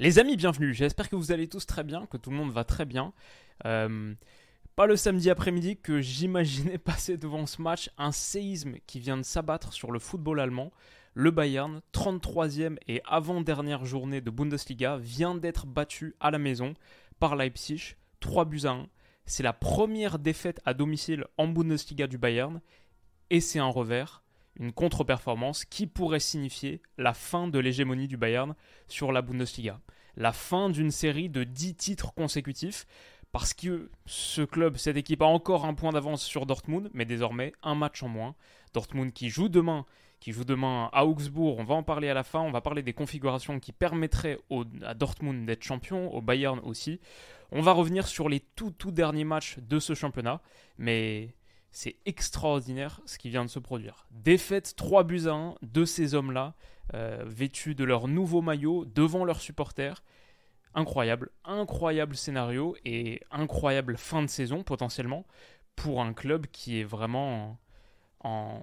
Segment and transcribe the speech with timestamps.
[0.00, 0.72] Les amis, bienvenue.
[0.72, 3.12] J'espère que vous allez tous très bien, que tout le monde va très bien.
[3.66, 4.14] Euh,
[4.74, 9.22] pas le samedi après-midi que j'imaginais passer devant ce match, un séisme qui vient de
[9.22, 10.72] s'abattre sur le football allemand.
[11.12, 16.72] Le Bayern, 33e et avant-dernière journée de Bundesliga, vient d'être battu à la maison
[17.18, 18.86] par Leipzig, 3 buts à 1.
[19.26, 22.62] C'est la première défaite à domicile en Bundesliga du Bayern
[23.28, 24.22] et c'est un revers
[24.56, 28.54] une contre-performance qui pourrait signifier la fin de l'hégémonie du Bayern
[28.88, 29.80] sur la Bundesliga.
[30.16, 32.86] La fin d'une série de 10 titres consécutifs,
[33.32, 37.52] parce que ce club, cette équipe a encore un point d'avance sur Dortmund, mais désormais
[37.62, 38.34] un match en moins.
[38.74, 39.86] Dortmund qui joue demain,
[40.18, 42.82] qui joue demain à Augsbourg, on va en parler à la fin, on va parler
[42.82, 44.38] des configurations qui permettraient
[44.82, 47.00] à Dortmund d'être champion, au Bayern aussi.
[47.52, 50.40] On va revenir sur les tout tout derniers matchs de ce championnat,
[50.76, 51.34] mais
[51.72, 54.06] c'est extraordinaire ce qui vient de se produire.
[54.10, 56.54] Défaite 3 buts à 1 de ces hommes-là,
[56.94, 60.02] euh, vêtus de leur nouveau maillot devant leurs supporters.
[60.74, 65.26] Incroyable, incroyable scénario et incroyable fin de saison potentiellement
[65.74, 67.58] pour un club qui est vraiment
[68.20, 68.62] en,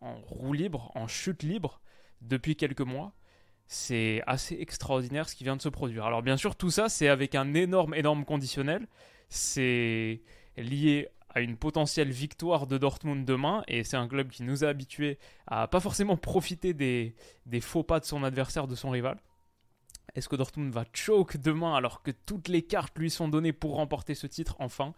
[0.00, 1.80] en roue libre, en chute libre
[2.22, 3.12] depuis quelques mois.
[3.66, 6.04] C'est assez extraordinaire ce qui vient de se produire.
[6.04, 8.86] Alors bien sûr, tout ça, c'est avec un énorme, énorme conditionnel.
[9.28, 10.20] C'est
[10.56, 14.68] lié à une potentielle victoire de Dortmund demain, et c'est un club qui nous a
[14.68, 17.14] habitués à pas forcément profiter des,
[17.46, 19.18] des faux pas de son adversaire, de son rival.
[20.14, 23.76] Est-ce que Dortmund va choke demain alors que toutes les cartes lui sont données pour
[23.76, 24.92] remporter ce titre enfin?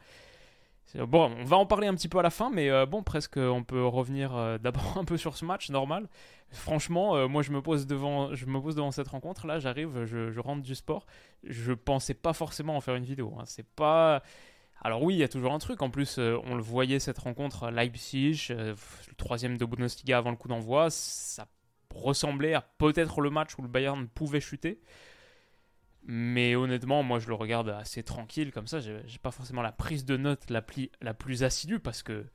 [0.94, 3.36] Bon, on va en parler un petit peu à la fin, mais euh, bon, presque
[3.36, 6.08] on peut revenir euh, d'abord un peu sur ce match normal.
[6.50, 9.46] Franchement, euh, moi je me pose devant, je me pose devant cette rencontre.
[9.46, 11.06] Là, j'arrive, je, rentre du sport.
[11.42, 13.34] Je pensais pas forcément en faire une vidéo.
[13.38, 13.42] Hein.
[13.46, 14.22] C'est pas,
[14.84, 15.80] alors oui, il y a toujours un truc.
[15.80, 18.74] En plus, euh, on le voyait cette rencontre Leipzig, euh,
[19.08, 21.46] le troisième de Bundesliga avant le coup d'envoi, ça
[21.94, 24.82] ressemblait à peut-être le match où le Bayern pouvait chuter.
[26.02, 28.80] Mais honnêtement, moi je le regarde assez tranquille comme ça.
[28.80, 30.62] J'ai pas forcément la prise de notes la,
[31.00, 32.27] la plus assidue parce que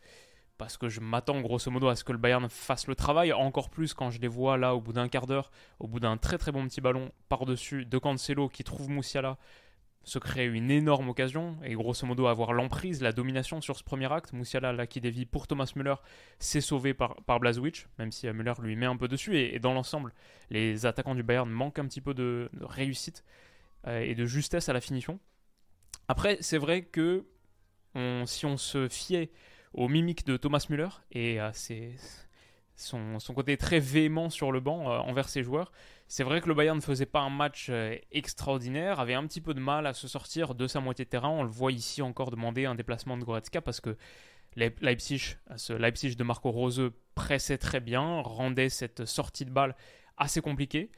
[0.58, 3.70] parce que je m'attends grosso modo à ce que le Bayern fasse le travail, encore
[3.70, 6.38] plus quand je les vois là au bout d'un quart d'heure, au bout d'un très
[6.38, 9.38] très bon petit ballon par-dessus de Cancelo qui trouve Moussiala
[10.04, 14.11] se créer une énorme occasion et grosso modo avoir l'emprise, la domination sur ce premier
[14.11, 14.33] acte.
[14.33, 15.95] Moussiala, là, qui dévie pour Thomas Müller,
[16.39, 19.38] s'est sauvé par, par Blazwitch, même si Müller lui met un peu dessus.
[19.38, 20.14] Et, dans l'ensemble,
[20.49, 23.23] les attaquants du Bayern manquent un petit peu de, réussite
[23.88, 25.20] euh, et de justesse à la finition.
[26.08, 27.26] Après, c'est vrai que
[28.26, 29.32] si on se fiait
[29.73, 31.95] aux mimiques de Thomas Müller et à ses,
[32.76, 35.71] son, son, côté très véhément sur le banc euh, envers ses joueurs.
[36.11, 39.42] C'est vrai que le Bayern ne faisait pas un match euh, extraordinaire, avait un petit
[39.42, 41.30] peu de mal à se sortir de sa moitié de terrain.
[41.30, 43.95] On le voit ici encore demander un déplacement de Goretzka parce que
[44.55, 49.75] Leipzig, ce Leipzig de Marco Rose pressait très bien, rendait cette sortie de balle
[50.17, 50.89] assez compliquée.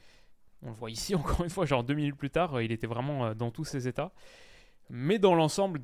[0.62, 2.86] On le voit ici encore une fois, genre deux minutes plus tard, euh, il était
[2.86, 4.14] vraiment dans tous ses états.
[4.94, 5.80] Mais dans l'ensemble,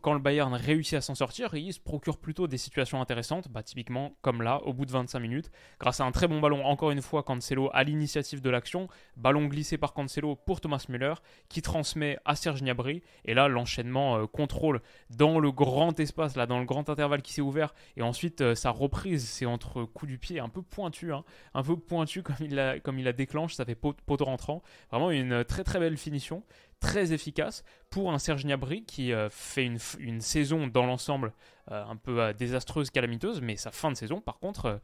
[0.00, 3.64] quand le Bayern réussit à s'en sortir, il se procure plutôt des situations intéressantes, bah,
[3.64, 5.50] typiquement comme là, au bout de 25 minutes,
[5.80, 9.46] grâce à un très bon ballon, encore une fois, Cancelo à l'initiative de l'action, ballon
[9.46, 11.14] glissé par Cancelo pour Thomas Müller,
[11.48, 16.46] qui transmet à Serge Gnabry, et là, l'enchaînement euh, contrôle dans le grand espace, là,
[16.46, 20.12] dans le grand intervalle qui s'est ouvert, et ensuite, euh, sa reprise, c'est entre coups
[20.12, 23.74] du pied un peu pointu, hein, un peu pointu comme il, la, déclenche, ça fait
[23.74, 26.44] poteau rentrant, vraiment une très très belle finition,
[26.84, 31.32] très efficace pour un Serge Gnabry qui euh, fait une, saison dans l'ensemble
[31.70, 34.80] euh, un peu euh, désastreuse, calamiteuse, mais sa fin de saison, par contre,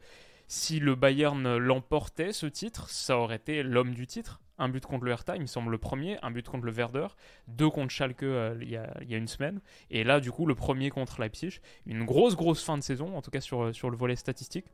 [0.47, 4.41] si le Bayern l'emportait, ce titre, ça aurait été l'homme du titre.
[4.57, 7.07] Un but contre le Hertha, il me semble le premier, un but contre le Werder,
[7.47, 8.23] deux contre Schalke
[8.61, 11.61] il y, a, une semaine, et là, du coup, le premier contre Leipzig.
[11.85, 14.65] Une grosse, grosse fin de saison, en tout cas sur, sur le volet statistique.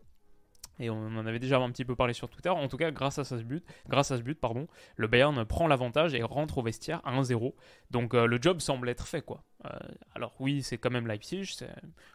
[0.79, 2.49] Et on en avait déjà un petit peu parlé sur Twitter.
[2.49, 5.67] En tout cas, grâce à ce but, grâce à ce but pardon, le Bayern prend
[5.67, 7.53] l'avantage et rentre au vestiaire à 1-0.
[7.91, 9.21] Donc euh, le job semble être fait.
[9.21, 9.43] quoi.
[9.65, 9.69] Euh,
[10.13, 11.45] alors oui, c'est quand même Leipzig.
[11.45, 11.69] C'est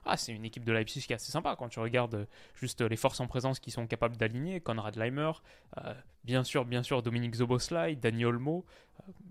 [0.04, 2.96] ah, une équipe de Leipzig qui est assez sympa quand tu regardes euh, juste les
[2.96, 4.60] forces en présence qui sont capables d'aligner.
[4.60, 5.32] Konrad Leimer,
[6.24, 8.64] bien sûr, bien sûr, Dominique Zoboslai, Dani Olmo.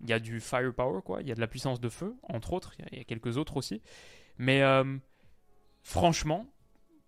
[0.03, 1.21] Il y a du firepower, quoi.
[1.21, 2.73] Il y a de la puissance de feu, entre autres.
[2.91, 3.81] Il y, a quelques autres aussi.
[4.37, 4.61] Mais
[5.83, 6.45] franchement,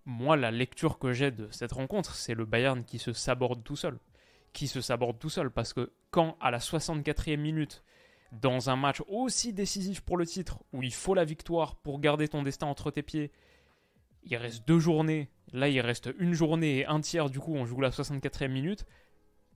[0.05, 3.75] moi, la lecture que j'ai de cette rencontre, c'est le Bayern qui se saborde tout
[3.75, 3.99] seul.
[4.51, 5.49] Qui se saborde tout seul.
[5.49, 7.83] Parce que quand, à la 64e minute,
[8.31, 12.27] dans un match aussi décisif pour le titre, où il faut la victoire pour garder
[12.27, 13.31] ton destin entre tes pieds,
[14.23, 15.29] il reste deux journées.
[15.51, 18.85] Là, il reste une journée et un tiers, du coup, on joue la 64e minute.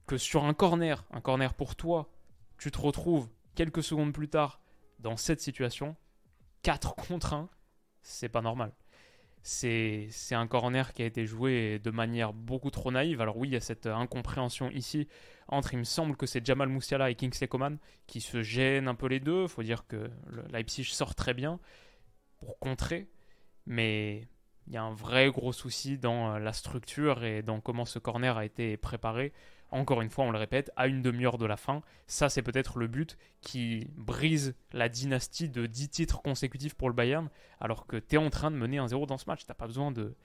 [0.06, 2.10] Que sur un corner, un corner pour toi,
[2.58, 4.62] tu te retrouves quelques secondes plus tard
[5.00, 5.98] dans cette situation,
[6.64, 7.50] 4 contre 1,
[8.02, 8.72] c'est pas normal
[9.48, 13.22] c'est un corner qui a été joué de manière beaucoup trop naïve.
[13.22, 15.08] Alors oui, il y a cette incompréhension ici
[15.48, 17.78] entre, il me semble que c'est Jamal Moussiala et Kingsley Coman
[18.08, 19.44] qui se gênent un peu les deux.
[19.44, 20.10] Il faut dire que
[20.52, 21.62] Leipzig sort très bien
[22.40, 23.08] pour contrer,
[23.66, 24.28] mais
[24.68, 28.38] il y a un vrai gros souci dans la structure et dans comment ce corner
[28.38, 29.32] a été préparé
[29.72, 31.81] encore une fois, on le répète, à une demi-heure de la fin.
[32.08, 36.96] Ça, c'est peut-être le but qui brise la dynastie de 10 titres consécutifs pour le
[36.96, 37.30] Bayern,
[37.60, 39.46] alors que tu es en train de mener un 0 dans ce match.
[39.46, 40.16] Tu pas besoin de,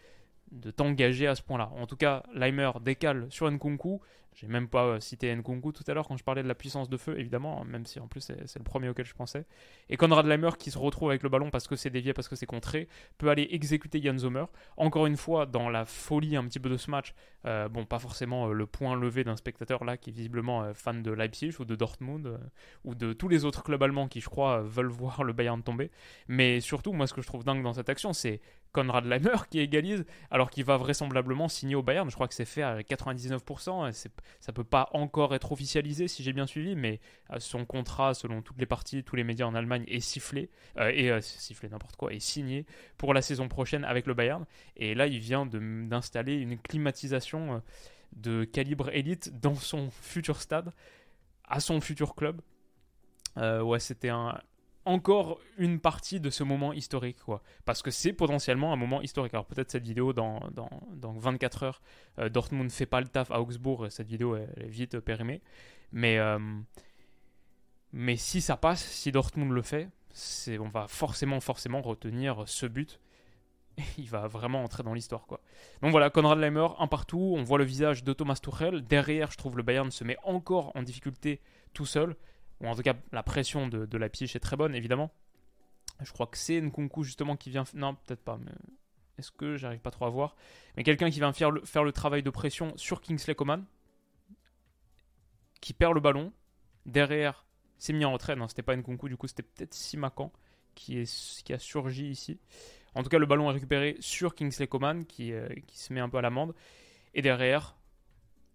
[0.52, 1.70] de t'engager à ce point-là.
[1.76, 4.00] En tout cas, Leimer décale sur Nkunku.
[4.34, 6.88] J'ai même pas euh, cité Nkunku tout à l'heure quand je parlais de la puissance
[6.88, 9.44] de feu, évidemment, même si en plus c'est le premier auquel je pensais.
[9.90, 12.36] Et Conrad Leimer qui se retrouve avec le ballon parce que c'est dévié, parce que
[12.36, 12.88] c'est contré,
[13.18, 14.44] peut aller exécuter Jan Zomer.
[14.76, 17.14] Encore une fois, dans la folie un petit peu de ce match,
[17.46, 21.02] euh, bon, pas forcément euh, le point levé d'un spectateur là qui est visiblement fan
[21.02, 22.38] de Leipzig ou de Dortmund
[22.84, 25.90] ou de tous les autres clubs allemands qui, je crois, veulent voir le Bayern tomber.
[26.28, 28.40] Mais surtout, moi, ce que je trouve dingue dans cette action, c'est
[28.72, 32.08] Conrad Leimer qui égalise alors qu'il va vraisemblablement signer au Bayern.
[32.10, 33.92] Je crois que c'est fait à 99%.
[34.40, 38.42] Ça peut pas encore être officialisé si j'ai bien suivi, mais euh, son contrat, selon
[38.42, 41.96] toutes les parties, tous les médias en Allemagne, est sifflé euh, et euh, sifflé n'importe
[41.96, 42.66] quoi, est signé
[42.96, 44.44] pour la saison prochaine avec le Bayern.
[44.76, 47.62] Et là, il vient d'installer une climatisation
[48.12, 50.72] de calibre élite dans son futur stade,
[51.48, 52.40] à son futur club.
[53.36, 54.38] ouais, c'était un,
[54.84, 57.42] encore une partie de ce moment historique, quoi.
[57.64, 59.34] Parce que c'est potentiellement un moment historique.
[59.34, 61.82] Alors peut-être cette vidéo dans, dans, dans 24 heures,
[62.18, 65.40] euh, Dortmund fait pas le taf à Augsbourg, cette vidéo est vite périmée.
[65.92, 66.38] Mais, euh,
[67.92, 72.66] mais si ça passe, si Dortmund le fait, c'est, on va forcément, forcément retenir ce
[72.66, 73.00] but.
[73.98, 75.40] Il va vraiment entrer dans l'histoire, quoi.
[75.80, 77.34] Donc voilà, Konrad Leimer, un partout.
[77.36, 78.82] On voit le visage de Thomas Tuchel.
[78.82, 81.40] Derrière, je trouve le Bayern se met encore en difficulté
[81.72, 82.16] tout seul
[82.68, 85.10] en tout cas la pression de, de Leipzig est très bonne évidemment.
[86.00, 87.64] Je crois que c'est Nkunku justement qui vient.
[87.74, 88.52] Non, peut-être pas, mais
[89.18, 90.36] est-ce que j'arrive pas trop à voir?
[90.76, 93.64] Mais quelqu'un qui vient faire le, travail de pression sur Kingsley Coman,
[95.60, 96.32] qui perd le ballon.
[96.86, 97.46] Derrière,
[97.78, 98.34] c'est mis en retrait.
[98.34, 100.32] Non, c'était pas Nkunku, du coup, c'était peut-être Simakan
[100.74, 102.40] qui, a surgi ici.
[102.94, 106.00] En tout cas, le ballon est récupéré sur Kingsley Coman qui, euh, qui se met
[106.00, 106.54] un peu à l'amende.
[107.14, 107.76] Et derrière,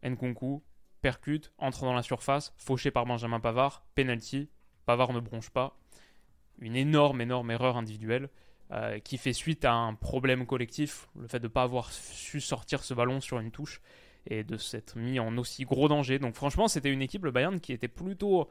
[0.04, 0.62] Nkunku
[1.08, 4.50] percute, entre dans la surface, fauché par Benjamin Pavard, penalty,
[4.86, 5.80] Pavard ne bronche pas.
[6.60, 8.28] Une énorme, énorme erreur individuelle
[8.74, 12.42] euh, qui fait suite à un problème collectif, le fait de ne pas avoir su
[12.42, 13.80] sortir ce ballon sur une touche
[14.30, 16.20] et de s'être mis en aussi gros danger.
[16.20, 18.50] Donc franchement, c'était une équipe, le Bayern, qui était plutôt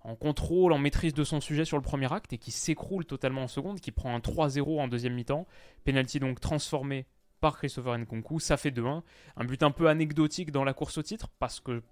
[0.00, 3.42] en contrôle, en maîtrise de son sujet sur le premier acte et qui s'écroule totalement
[3.42, 5.46] en seconde, qui prend un 3-0 en deuxième mi-temps.
[5.84, 7.04] Penalty donc transformé
[7.42, 9.02] par Christopher Nkunku, ça fait 2-1.
[9.36, 11.82] Un but un peu anecdotique dans la course au titre parce que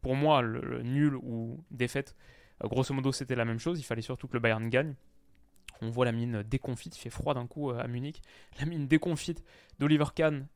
[0.00, 0.42] pour moi,
[0.82, 2.16] nul ou défaite,
[2.62, 3.78] euh, grosso modo, c'était la même chose.
[3.78, 4.94] Il fallait surtout que le Bayern gagne.
[5.80, 8.22] On voit la mine déconfite, il fait froid d'un coup euh, à Munich.
[8.60, 9.44] La mine déconfite
[9.78, 10.46] d'Oliver Kahn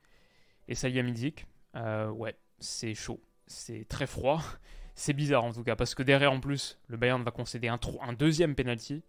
[0.68, 1.46] et Salihamidzic.
[1.74, 4.42] Euh, ouais, c'est chaud, c'est très froid.
[5.00, 7.78] C'est bizarre en tout cas, parce que derrière en plus, le Bayern va concéder un,
[8.00, 9.04] un deuxième penalty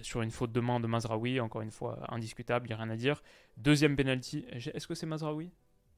[0.00, 2.90] sur une faute de main de Mazraoui, encore une fois indiscutable, il n'y a rien
[2.90, 3.20] à dire.
[3.56, 5.50] Deuxième penalty, est-ce que c'est Mazraoui?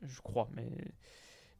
[0.03, 0.67] Je crois, mais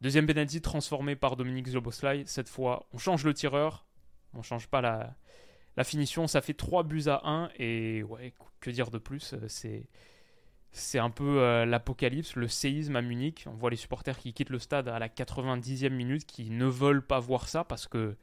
[0.01, 2.25] Deuxième penalty transformé par Dominique Zoboslai.
[2.27, 3.87] Cette fois, on change le tireur.
[4.35, 6.27] On change pas la, finition.
[6.27, 7.51] Ça fait 3 buts à 1.
[7.59, 8.05] Et
[8.61, 9.89] que dire de plus euh, C'est.
[10.77, 13.45] C'est un peu euh, l'apocalypse, le séisme à Munich.
[13.47, 17.07] On voit les supporters qui quittent le stade à la 90e minute, qui ne veulent
[17.07, 18.17] pas voir ça parce que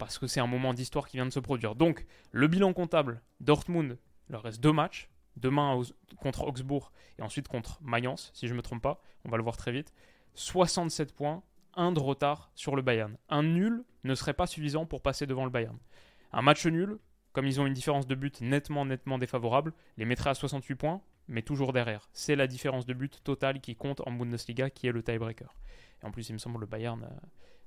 [0.00, 1.76] parce que c'est un moment d'histoire qui vient de se produire.
[1.76, 5.10] Donc, le bilan comptable, Dortmund, il leur reste deux matchs.
[5.36, 5.80] Demain
[6.16, 9.00] contre Augsbourg et ensuite contre Mayence, si je ne me trompe pas.
[9.24, 9.92] On va le voir très vite.
[10.34, 11.42] 67 points,
[11.74, 13.16] 1 de retard sur le Bayern.
[13.28, 15.78] Un nul ne serait pas suffisant pour passer devant le Bayern.
[16.32, 16.98] Un match nul,
[17.32, 21.02] comme ils ont une différence de but nettement, nettement défavorable, les mettrait à 68 points,
[21.28, 22.08] mais toujours derrière.
[22.12, 25.54] C'est la différence de but totale qui compte en Bundesliga, qui est le tiebreaker.
[26.02, 27.02] Et en plus, il me semble que le Bayern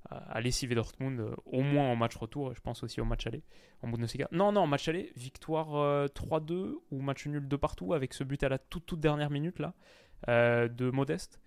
[0.10, 3.06] a, a lessivé Dortmund, euh, au moins en match retour, et je pense aussi au
[3.06, 3.44] match aller
[3.82, 4.28] en Bundesliga.
[4.32, 8.44] Non, non, match aller, victoire 3-2 euh, ou match nul de partout avec ce but
[8.44, 9.74] à la toute, toute dernière minute là,
[10.30, 11.40] euh, de Modeste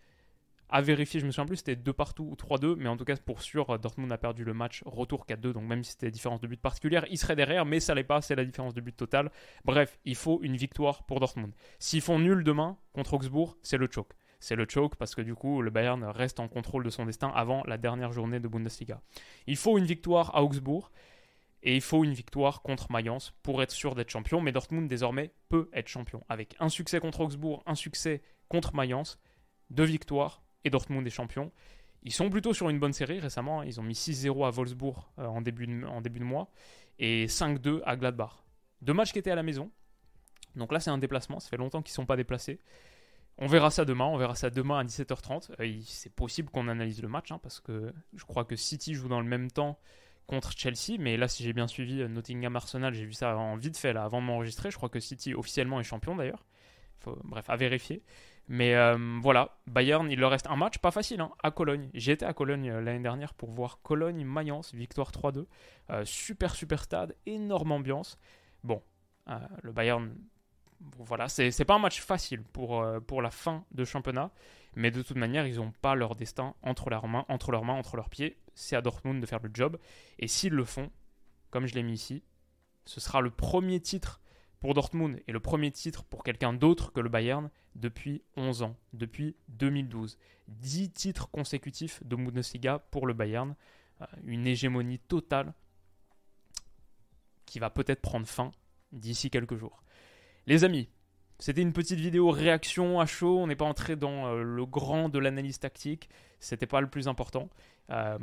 [0.68, 3.16] à vérifier, je me souviens plus, c'était 2 partout ou 3-2, mais en tout cas,
[3.16, 6.46] pour sûr, Dortmund a perdu le match retour 4-2, donc même si c'était différence de
[6.46, 9.30] but particulière, il serait derrière, mais ça l'est pas, c'est la différence de but totale.
[9.64, 11.52] Bref, il faut une victoire pour Dortmund.
[11.78, 14.14] S'ils font nul demain contre Augsbourg, c'est le choke.
[14.40, 17.32] C'est le choke parce que du coup, le Bayern reste en contrôle de son destin
[17.34, 19.00] avant la dernière journée de Bundesliga.
[19.46, 20.90] Il faut une victoire à Augsbourg.
[21.62, 24.40] Et il faut une victoire contre Mayence pour être sûr d'être champion.
[24.40, 26.22] Mais Dortmund désormais peut être champion.
[26.28, 29.18] Avec un succès contre Augsbourg, un succès contre Mayence,
[29.70, 31.52] deux victoires, et Dortmund est champion.
[32.02, 33.62] Ils sont plutôt sur une bonne série récemment.
[33.62, 36.50] Ils ont mis 6-0 à Wolfsburg euh, en, début de, mois
[36.98, 38.44] et 5-2 à Gladbach.
[38.82, 39.70] Deux matchs qui étaient à la maison.
[40.56, 41.40] Donc là, c'est un déplacement.
[41.40, 42.60] Ça fait longtemps qu'ils ne sont pas déplacés.
[43.38, 44.06] On verra ça demain.
[44.06, 45.52] On verra ça demain à 17h30.
[45.60, 49.08] Euh, c'est possible qu'on analyse le match hein, parce que je crois que City joue
[49.08, 49.78] dans le même temps
[50.26, 50.98] contre Chelsea.
[50.98, 53.96] Mais là, si j'ai bien suivi euh, Nottingham Arsenal, j'ai vu ça en vite fait
[53.96, 54.72] avant de m'enregistrer.
[54.72, 56.44] Je crois que City officiellement est champion d'ailleurs.
[57.24, 58.02] Bref, à vérifier.
[58.48, 61.90] Mais euh, voilà, Bayern, il leur reste un match, pas facile, hein, à Cologne.
[61.94, 65.46] Été à Cologne euh, l'année dernière pour voir Cologne-Mayence, victoire 3-2.
[65.90, 68.18] Euh, super, super stade, énorme ambiance.
[68.62, 68.82] Bon,
[69.62, 70.14] le Bayern,
[70.98, 74.30] voilà, c'est pas un match facile pour, pour la fin de championnat.
[74.76, 77.74] Mais de toute manière, ils n'ont pas leur destin entre leurs mains, entre leurs mains,
[77.74, 78.38] entre leurs pieds.
[78.54, 79.78] C'est à Dortmund de faire le job.
[80.18, 80.90] Et s'ils le font,
[81.50, 82.22] comme je l'ai mis ici,
[82.84, 84.20] ce sera le premier titre
[84.60, 88.76] pour Dortmund et le premier titre pour quelqu'un d'autre que le Bayern depuis 11 ans,
[88.92, 90.18] depuis 2012.
[90.48, 93.54] 10 titres consécutifs de Bundesliga pour le Bayern,
[94.00, 95.52] euh, une hégémonie totale
[97.44, 98.50] qui va peut-être prendre fin
[98.92, 99.82] d'ici quelques jours.
[100.46, 100.88] Les amis,
[101.38, 105.08] c'était une petite vidéo réaction à chaud, on n'est pas entré dans euh, le grand
[105.08, 106.08] de l'analyse tactique,
[106.40, 107.50] c'était pas le plus important.
[107.90, 108.18] Euh,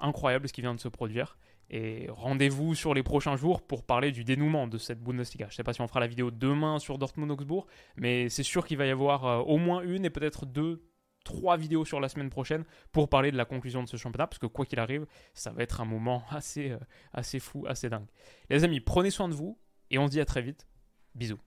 [0.00, 1.38] incroyable ce qui vient de se produire.
[1.70, 5.46] Et rendez-vous sur les prochains jours pour parler du dénouement de cette Bundesliga.
[5.46, 8.66] Je ne sais pas si on fera la vidéo demain sur Dortmund-Augsbourg, mais c'est sûr
[8.66, 10.84] qu'il va y avoir euh, au moins une et peut-être deux,
[11.24, 14.38] trois vidéos sur la semaine prochaine pour parler de la conclusion de ce championnat, parce
[14.38, 16.78] que quoi qu'il arrive, ça va être un moment assez, euh,
[17.12, 18.06] assez fou, assez dingue.
[18.50, 19.58] Les amis, prenez soin de vous
[19.90, 20.68] et on se dit à très vite.
[21.14, 21.40] Bisous.